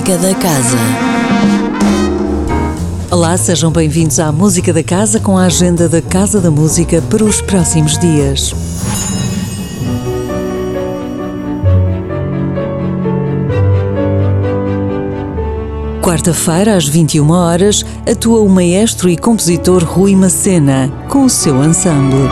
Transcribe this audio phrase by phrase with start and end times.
[0.00, 0.78] Música da Casa.
[3.10, 7.22] Olá, sejam bem-vindos à Música da Casa com a agenda da Casa da Música para
[7.22, 8.54] os próximos dias.
[16.00, 22.26] Quarta-feira, às 21 horas, atua o maestro e compositor Rui Macena, com o seu ensemble.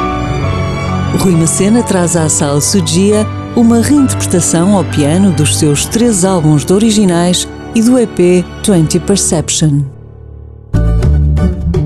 [1.21, 6.73] Rui Macena traz à sala Sudia uma reinterpretação ao piano dos seus três álbuns de
[6.73, 7.46] originais
[7.79, 9.82] e do EP 20 Perception.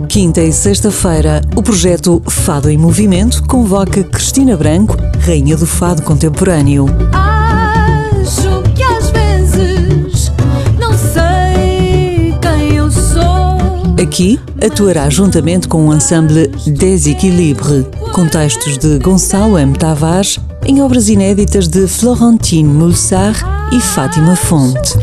[0.08, 6.86] Quinta e sexta-feira, o projeto Fado em Movimento convoca Cristina Branco, rainha do fado contemporâneo.
[7.12, 10.32] Acho que às vezes
[10.80, 14.02] não sei quem eu sou.
[14.02, 19.74] Aqui atuará juntamente com o ensemble Desequilibre, com textos de Gonçalo M.
[19.74, 23.34] Tavares em obras inéditas de Florentine Mulsar
[23.72, 24.94] e Fátima Fonte.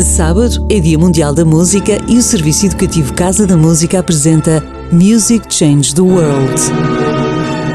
[0.00, 5.52] Sábado é Dia Mundial da Música e o Serviço Educativo Casa da Música apresenta Music
[5.52, 6.95] Change the World.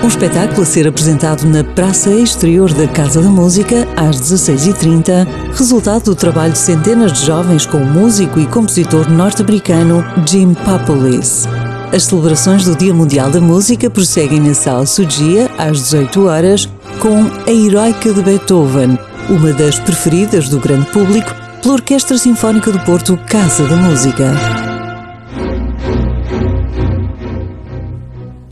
[0.03, 6.05] Um espetáculo a ser apresentado na Praça Exterior da Casa da Música às 16h30, resultado
[6.05, 11.47] do trabalho de centenas de jovens com o músico e compositor norte-americano Jim Papolis.
[11.93, 16.67] As celebrações do Dia Mundial da Música prosseguem na Sala Sugia às 18 horas
[16.99, 18.97] com A Heroica de Beethoven,
[19.29, 24.70] uma das preferidas do grande público pela Orquestra Sinfónica do Porto Casa da Música.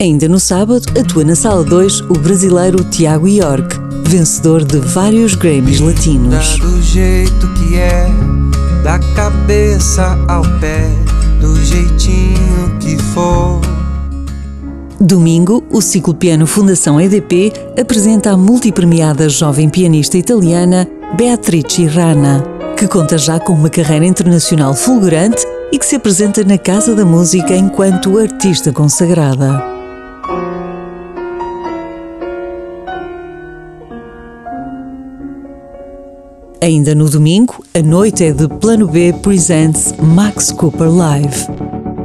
[0.00, 3.76] Ainda no sábado, atua na Sala 2 o brasileiro Tiago York,
[4.08, 6.58] vencedor de vários Grammys latinos.
[6.58, 8.08] do jeito que é,
[8.82, 10.88] da cabeça ao pé,
[11.38, 13.60] do jeitinho que for.
[14.98, 22.42] Domingo, o Ciclo Piano Fundação EDP apresenta a multipremiada jovem pianista italiana Beatrice Rana,
[22.74, 27.04] que conta já com uma carreira internacional fulgurante e que se apresenta na Casa da
[27.04, 29.79] Música enquanto artista consagrada.
[36.62, 41.46] Ainda no domingo, a noite é de Plano B Presents Max Cooper Live.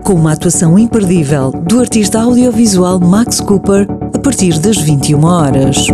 [0.01, 5.87] Com uma atuação imperdível do artista audiovisual Max Cooper a partir das 21 horas.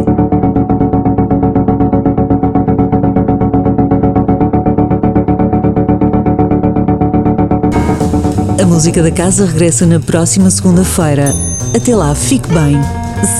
[8.62, 11.34] A música da casa regressa na próxima segunda-feira.
[11.76, 12.80] Até lá, fique bem,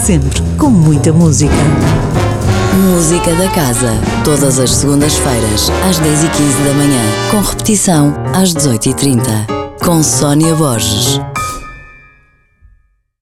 [0.04, 1.54] sempre com muita música.
[2.74, 3.92] Música da Casa.
[4.24, 7.02] Todas as segundas-feiras, às 10h15 da manhã.
[7.30, 9.22] Com repetição, às 18h30.
[9.84, 11.20] Com Sónia Borges.